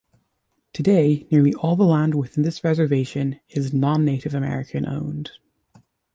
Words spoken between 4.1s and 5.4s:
American owned.